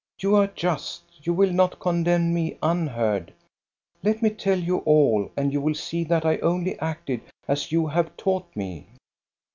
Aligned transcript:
You 0.17 0.35
are 0.35 0.47
just, 0.47 1.03
you 1.21 1.31
will 1.31 1.53
not 1.53 1.79
condemn 1.79 2.33
me 2.33 2.57
un 2.63 2.87
heard. 2.87 3.31
Let 4.01 4.23
me 4.23 4.31
tell 4.31 4.57
you 4.59 4.77
all, 4.79 5.29
and 5.37 5.53
you 5.53 5.61
will 5.61 5.75
see 5.75 6.03
that 6.05 6.25
I 6.25 6.37
only 6.37 6.79
acted 6.79 7.21
as 7.47 7.71
you 7.71 7.85
have 7.85 8.17
taught 8.17 8.47
me." 8.55 8.87